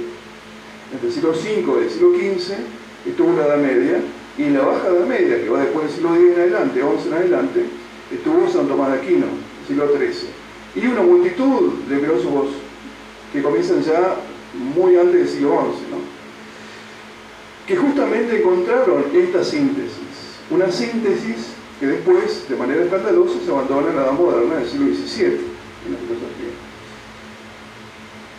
[0.93, 2.55] Entre el siglo V y el siglo XV
[3.07, 4.01] estuvo la Edad Media,
[4.37, 7.09] y en la Baja Edad Media, que va después del siglo X en adelante, XI
[7.09, 7.65] en adelante,
[8.13, 9.27] estuvo San Tomás de Aquino,
[9.67, 10.29] siglo XIII.
[10.77, 12.49] Y una multitud de filósofos
[13.35, 14.15] que comienzan ya
[14.55, 15.97] muy antes del siglo XI,
[17.67, 21.49] que justamente encontraron esta síntesis, una síntesis
[21.81, 25.93] que después, de manera escandalosa, se abandona en la edad moderna del siglo XVII, en
[25.93, 26.55] la filosofía.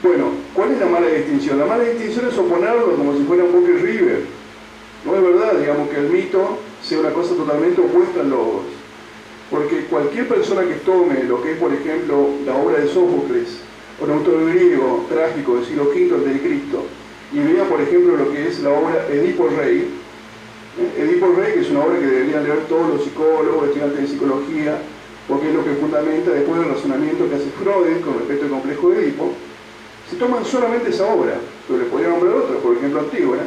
[0.02, 1.60] Bueno, ¿cuál es la mala distinción?
[1.60, 4.22] La mala distinción es oponerlo como si fuera un Boca River.
[5.04, 8.64] No es verdad, digamos, que el mito sea una cosa totalmente opuesta al logos.
[9.52, 13.60] Porque cualquier persona que tome lo que es, por ejemplo, la obra de Sófocles,
[14.02, 16.96] un autor griego trágico del siglo V a.C.,
[17.34, 19.90] y vea, por ejemplo, lo que es la obra Edipo Rey.
[20.80, 21.04] ¿eh?
[21.04, 24.80] Edipo Rey, que es una obra que deberían leer todos los psicólogos, estudiantes de psicología,
[25.28, 28.90] porque es lo que fundamenta después del razonamiento que hace Freud con respecto al complejo
[28.92, 29.34] de Edipo.
[30.10, 31.34] Si toman solamente esa obra,
[31.68, 33.44] pero le podría nombrar otra, por ejemplo Antígona,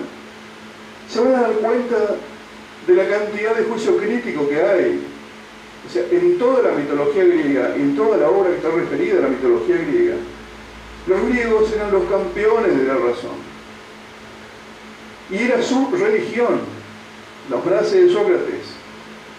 [1.08, 2.16] se van a dar cuenta
[2.86, 5.00] de la cantidad de juicio crítico que hay.
[5.86, 9.22] O sea, en toda la mitología griega, en toda la obra que está referida a
[9.22, 10.16] la mitología griega,
[11.06, 13.48] los griegos eran los campeones de la razón.
[15.30, 16.60] Y era su religión.
[17.50, 18.66] La frase de Sócrates,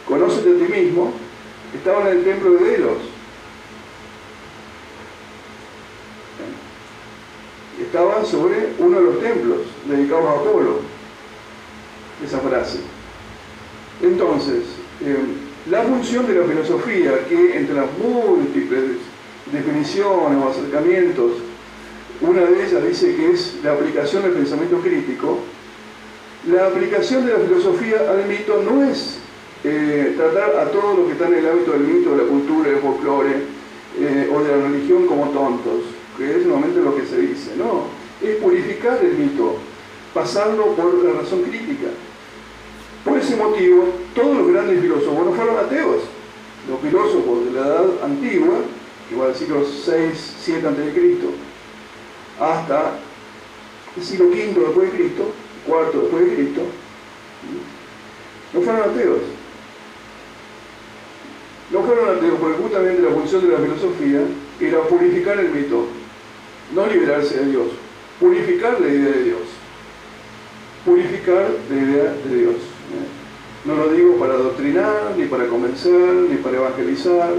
[0.07, 1.13] conócete a ti mismo,
[1.75, 2.97] estaban en el templo de Delos.
[7.79, 10.79] Estaban sobre uno de los templos dedicados a Apolo.
[12.25, 12.79] Esa frase.
[14.01, 14.63] Entonces,
[15.01, 15.17] eh,
[15.69, 18.97] la función de la filosofía, que entre las múltiples
[19.51, 21.31] definiciones o acercamientos
[22.21, 25.39] una de ellas dice que es la aplicación del pensamiento crítico.
[26.47, 29.19] La aplicación de la filosofía al mito no es
[29.63, 32.69] eh, tratar a todos los que están en el ámbito del mito, de la cultura,
[32.69, 33.35] del folclore
[33.99, 35.83] eh, o de la religión como tontos,
[36.17, 37.51] que es normalmente lo que se dice.
[37.57, 37.85] No,
[38.21, 39.55] es purificar el mito,
[40.13, 41.87] pasarlo por la razón crítica.
[43.05, 46.03] Por ese motivo, todos los grandes filósofos no fueron ateos.
[46.69, 48.55] Los filósofos de la edad antigua,
[49.09, 50.93] que va del siglo 6, 7 a.C.,
[52.39, 52.99] hasta
[53.97, 55.31] el siglo V después de Cristo,
[55.65, 56.61] cuarto después de Cristo,
[58.53, 59.19] no fueron ateos.
[61.71, 64.21] No fueron ateos porque justamente la función de la filosofía
[64.59, 65.85] era purificar el mito,
[66.73, 67.67] no liberarse de Dios,
[68.19, 69.41] purificar la idea de Dios.
[70.85, 72.55] Purificar la idea de Dios.
[73.65, 77.33] No lo digo para adoctrinar, ni para convencer, ni para evangelizar,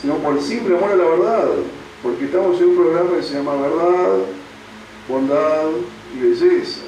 [0.00, 1.48] sino por simple amor a la verdad,
[2.02, 4.18] porque estamos en un programa que se llama Verdad,
[5.08, 5.68] Bondad
[6.16, 6.80] y Belleza.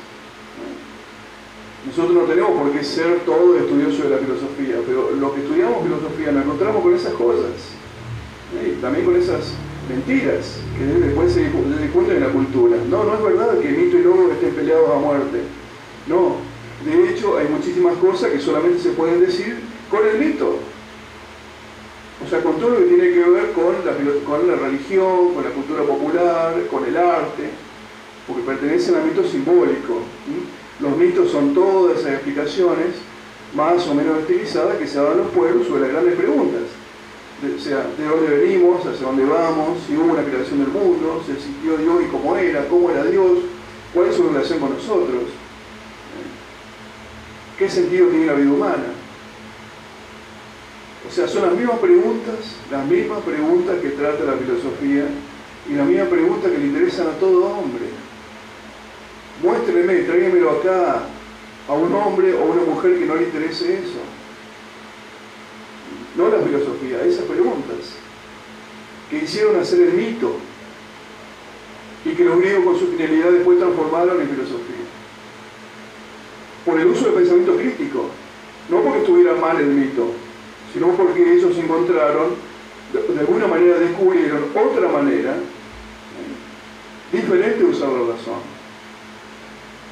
[1.86, 5.82] Nosotros no tenemos por qué ser todos estudiosos de la filosofía, pero los que estudiamos
[5.82, 7.52] filosofía nos encontramos con esas cosas,
[8.80, 9.52] también con esas
[9.88, 12.78] mentiras que después se discuten en la cultura.
[12.88, 15.42] No, no es verdad que mito y lobo estén peleados a muerte.
[16.06, 16.36] No,
[16.84, 19.58] de hecho hay muchísimas cosas que solamente se pueden decir
[19.90, 20.58] con el mito.
[22.34, 26.54] Sea, con todo lo que tiene que ver con la, religión, con la cultura popular,
[26.68, 27.50] con el arte,
[28.26, 30.00] porque pertenecen al mito simbólico.
[30.80, 32.96] Los mitos son todas esas explicaciones
[33.54, 36.62] más o menos estilizadas que se dan los pueblos sobre las grandes preguntas.
[37.44, 41.32] o sea, de dónde venimos, hacia dónde vamos, si hubo una creación del mundo, si
[41.32, 43.38] existió Dios y cómo era, cómo era Dios,
[43.92, 45.22] cuál es su relación con nosotros,
[47.56, 48.93] qué sentido tiene la vida humana.
[51.06, 52.36] O sea, son las mismas preguntas,
[52.70, 55.06] las mismas preguntas que trata la filosofía
[55.68, 58.04] y las mismas preguntas que le interesan a todo hombre
[59.42, 61.02] muéstreme, tráigamelo acá
[61.68, 64.00] a un hombre o a una mujer que no le interese eso.
[66.16, 67.96] No la filosofía, esas preguntas
[69.10, 70.36] que hicieron hacer el mito
[72.04, 74.84] y que los griegos con su finalidad después transformaron en filosofía.
[76.64, 78.06] Por el uso del pensamiento crítico,
[78.70, 80.12] no porque estuviera mal el mito,
[80.74, 82.34] sino porque ellos encontraron,
[82.92, 85.34] de alguna manera descubrieron otra manera
[87.12, 88.54] diferente de usar la razón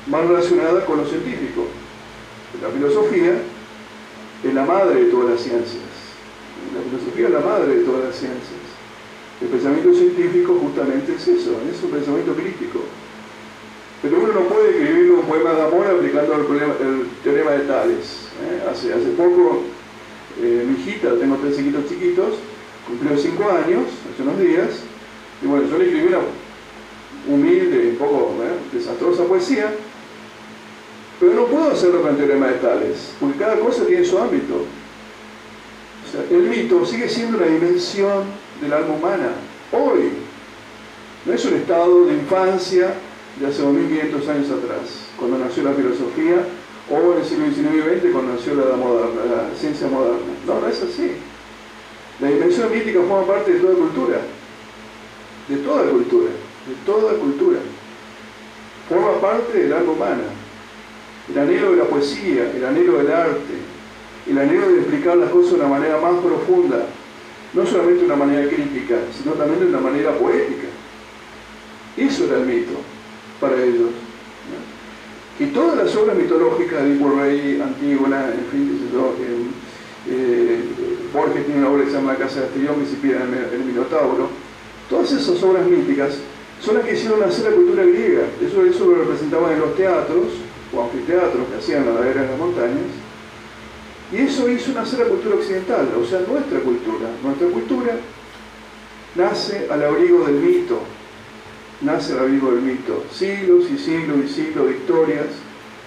[0.06, 1.66] más relacionada con lo científico.
[2.60, 3.34] La filosofía
[4.42, 5.92] es la madre de todas las ciencias.
[6.74, 8.62] La filosofía es la madre de todas las ciencias.
[9.40, 12.80] El pensamiento científico justamente es eso, es un pensamiento crítico.
[14.02, 18.28] Pero uno no puede escribir un poema de amor aplicando el, teorema de Tales.
[18.42, 18.68] ¿eh?
[18.68, 19.62] Hace, hace poco,
[20.40, 22.34] eh, mi hijita, tengo tres chiquitos chiquitos,
[22.86, 24.68] cumplió cinco años, hace unos días,
[25.42, 26.20] y bueno, yo le escribí una
[27.28, 28.76] humilde, un poco ¿eh?
[28.76, 29.72] desastrosa poesía,
[31.20, 34.64] pero no puedo hacerlo con el teorema de Tales, porque cada cosa tiene su ámbito.
[36.04, 38.24] O sea, el mito sigue siendo una dimensión
[38.60, 39.28] del alma humana,
[39.70, 40.10] hoy.
[41.24, 42.94] No es un estado de infancia
[43.38, 46.44] de hace 2500 años atrás, cuando nació la filosofía,
[46.98, 50.32] o en el siglo XIX y XX, cuando nació la, moderna, la ciencia moderna.
[50.46, 51.12] No, no es así.
[52.20, 54.18] La dimensión mítica forma parte de toda cultura,
[55.48, 56.30] de toda cultura,
[56.66, 57.58] de toda cultura.
[58.88, 60.42] Forma parte del alma humana
[61.28, 63.54] el anhelo de la poesía, el anhelo del arte,
[64.28, 66.86] el anhelo de explicar las cosas de una manera más profunda,
[67.52, 70.68] no solamente de una manera crítica, sino también de una manera poética.
[71.96, 72.72] Eso era el mito
[73.40, 73.90] para ellos.
[75.38, 79.14] Y todas las obras mitológicas de Rey, Antígona, en fin, yo,
[80.08, 80.60] eh,
[81.12, 83.60] Borges tiene una obra que se llama La Casa de Astillón que se pide en
[83.60, 84.28] el Minotauro,
[84.88, 86.18] todas esas obras míticas
[86.60, 88.22] son las que hicieron nacer la cultura griega.
[88.40, 90.26] Eso, eso lo representaban en los teatros,
[90.74, 92.92] o anfiteatros que hacían la ladera de las montañas,
[94.12, 97.08] y eso hizo nacer la cultura occidental, o sea, nuestra cultura.
[97.22, 97.96] Nuestra cultura
[99.14, 100.80] nace al abrigo del mito,
[101.82, 103.04] nace al abrigo del mito.
[103.12, 105.26] Siglos y siglos y siglos de historias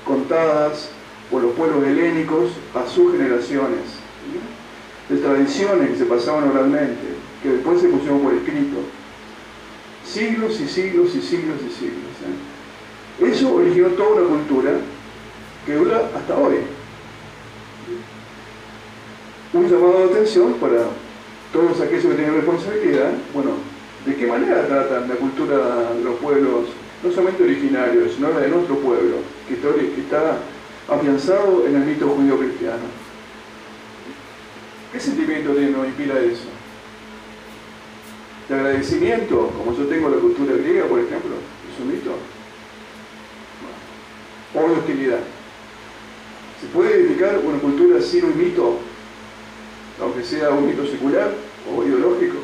[0.06, 0.90] contadas
[1.32, 3.80] por los pueblos helénicos a sus generaciones,
[5.10, 8.78] de tradiciones que se pasaban oralmente, que después se pusieron por escrito.
[10.06, 12.12] Siglos y siglos y siglos y siglos.
[12.24, 13.28] ¿eh?
[13.28, 14.72] Eso originó toda una cultura
[15.66, 16.58] que dura hasta hoy.
[19.54, 20.84] Un llamado de atención para
[21.52, 23.52] todos aquellos que tienen responsabilidad, bueno,
[24.06, 26.66] ¿de qué manera tratan la cultura de los pueblos,
[27.04, 30.38] no solamente originarios, sino la de nuestro pueblo, que está,
[30.88, 32.84] afianzado en el mito judío-cristiano?
[34.92, 36.48] ¿Qué sentimiento tiene, nos inspira eso?
[38.48, 41.36] ¿De agradecimiento, como yo tengo la cultura griega, por ejemplo?
[41.74, 42.12] ¿Es un mito?
[44.56, 45.20] o de hostilidad.
[46.62, 48.80] ¿Se puede edificar una cultura sin un mito,
[50.02, 51.32] aunque sea un mito secular
[51.70, 52.38] o ideológico?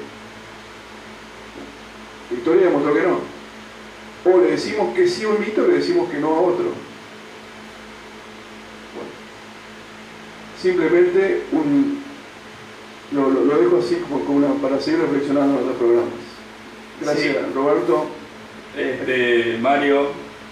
[2.32, 3.20] La historia demostró que no.
[4.24, 6.66] O le decimos que sí a un mito o le decimos que no a otro.
[8.94, 9.12] Bueno,
[10.62, 12.02] simplemente un,
[13.12, 16.14] lo, lo, dejo así como, una, para seguir reflexionando en los programas.
[17.02, 18.06] Gracias, Roberto.
[18.78, 20.12] Este, Mario,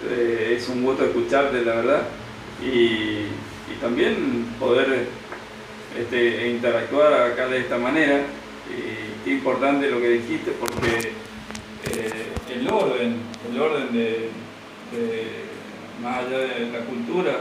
[0.10, 2.08] eh, es un gusto escucharte, la verdad,
[2.62, 3.28] y,
[3.80, 5.08] también poder
[5.98, 8.24] este, interactuar acá de esta manera.
[8.70, 11.14] Y qué importante lo que dijiste, porque
[11.86, 13.18] eh, el orden,
[13.50, 14.30] el orden de,
[16.02, 17.32] más allá de la cultura,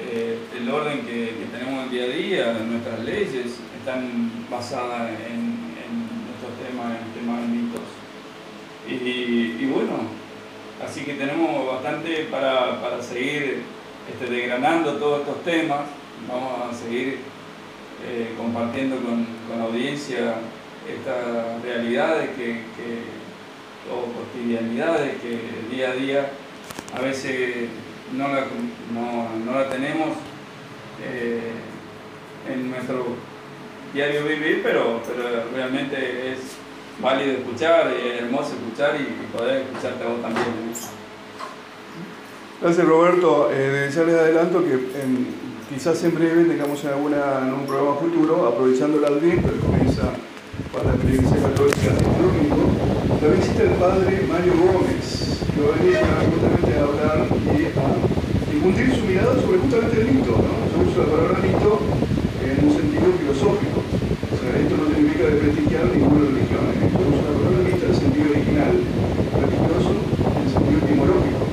[0.00, 5.60] eh, el orden que, tenemos en día a día, nuestras leyes, están basadas en,
[6.34, 7.80] estos temas, en temas mitos.
[8.88, 9.92] Y, bueno,
[10.84, 13.62] así que tenemos bastante para, seguir
[14.10, 15.80] este, desgranando todos estos temas.
[16.28, 17.18] Vamos a seguir
[18.06, 19.26] eh, compartiendo con,
[19.56, 20.34] la audiencia
[20.88, 22.62] estas realidades que,
[23.88, 26.30] o cotidianidades que día a día
[26.96, 27.68] a veces
[28.16, 28.46] no la,
[28.92, 30.08] no, la tenemos
[31.02, 31.52] eh,
[32.52, 33.16] en nuestro
[33.94, 36.38] diario vivir, pero, pero realmente es
[37.00, 40.46] válido escuchar, y es hermoso escuchar y poder escucharte a vos también.
[42.60, 43.50] Gracias Roberto.
[43.52, 44.78] Eh, ya les adelanto que
[45.72, 50.02] quizás en breve tengamos en, alguna, en un programa futuro, aprovechando el adviento que comienza
[50.72, 52.69] para la Iglesia Católica domingo,
[53.20, 58.50] la visita del Padre Mario Gómez, que va a venir justamente a hablar y a
[58.52, 60.32] difundir su mirada sobre justamente el mito.
[60.40, 60.52] ¿no?
[60.72, 61.80] Yo uso la palabra mito
[62.40, 63.84] en un sentido filosófico.
[63.84, 66.64] O sea, esto no significa desprestigiar ninguna religión.
[66.80, 68.74] Esto es una palabra mito en el sentido original,
[69.36, 71.44] religioso en el sentido etimológico,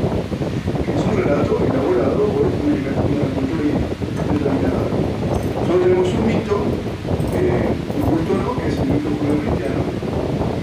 [0.88, 3.76] que es un relato elaborado por una, una cultura
[4.32, 4.84] determinada.
[4.88, 6.56] Nosotros tenemos un mito,
[7.36, 9.82] eh, un culto no, que es el mito judío-cristiano,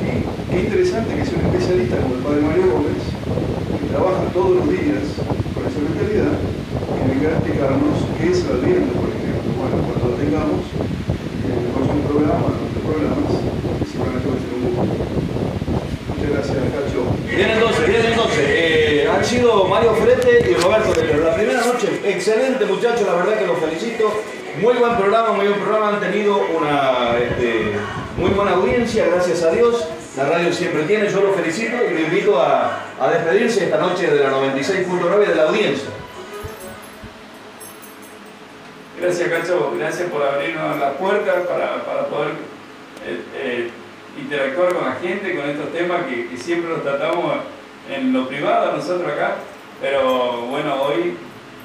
[0.01, 0.13] y
[0.51, 4.67] qué interesante que sea un especialista como el padre Mario Gómez, que trabaja todos los
[4.69, 5.05] días
[5.53, 9.51] con esa mentalidad, que venga a explicarnos qué es el adviento, por ejemplo.
[9.59, 10.63] Bueno, cuando lo tengamos,
[11.45, 13.31] en el próximo programa, en otros programas,
[13.91, 14.85] seguramente va a ser un gusto.
[16.09, 17.01] Muchas gracias, Cacho.
[17.29, 18.45] Bien entonces, bien entonces.
[18.47, 23.39] Eh, han sido Mario Frete y Roberto Pero La primera noche, excelente muchachos, la verdad
[23.39, 24.11] que los felicito.
[24.61, 25.89] Muy buen programa, muy buen programa.
[25.89, 27.73] Han tenido una este,
[28.17, 29.89] muy buena audiencia, gracias a Dios.
[30.17, 34.09] La radio siempre tiene, yo los felicito y les invito a, a despedirse esta noche
[34.09, 35.89] de la 96.9 de la audiencia.
[39.01, 39.73] Gracias, Cacho.
[39.77, 42.31] Gracias por abrirnos las puertas para, poder
[43.07, 43.71] eh, eh,
[44.17, 47.37] interactuar con la gente, con estos temas que, siempre los tratamos
[47.91, 49.37] en lo privado nosotros acá,
[49.81, 51.17] pero bueno, hoy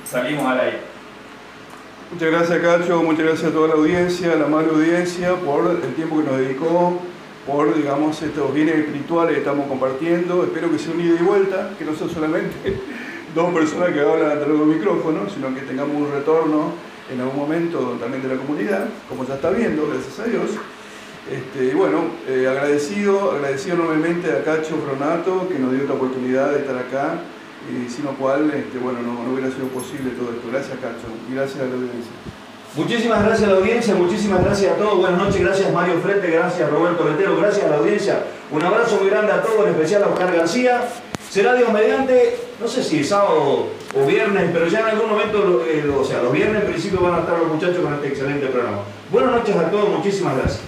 [0.06, 0.80] salimos al aire.
[2.12, 3.04] Muchas gracias, Cacho.
[3.04, 3.76] Muchas gracias a toda la
[4.60, 7.00] mala audiencia, por el tiempo que nos dedicó,
[7.48, 10.44] por, digamos, estos bienes espirituales que estamos compartiendo.
[10.44, 12.82] Espero que sea un ida y vuelta, que no sea solamente
[13.36, 16.74] dos personas que hablan a través del micrófono, sino que tengamos un retorno
[17.10, 20.52] en algún momento también de la comunidad, como ya está viendo, gracias a Dios.
[21.32, 26.60] Este, bueno, eh, agradecido, agradecido enormemente a Cacho Fronato que nos dio esta oportunidad de
[26.60, 27.22] estar acá,
[27.70, 30.50] y sin lo cual este, bueno, no, hubiera sido posible todo esto.
[30.52, 32.12] Gracias Cacho gracias a la audiencia.
[32.76, 35.00] Muchísimas gracias a la audiencia, muchísimas gracias a todos.
[35.00, 38.24] Buenas noches, gracias Mario Frente, gracias Roberto Letero, gracias a la audiencia.
[38.52, 40.82] Un abrazo muy grande a todos, en especial a Oscar García.
[41.32, 45.84] Será Dios mediante, no sé si sábado o viernes, pero ya en algún momento, eh,
[45.90, 48.84] o sea, los viernes en principio van a estar los muchachos con este excelente programa.
[49.12, 50.62] Buenas noches a todos, muchísimas gracias.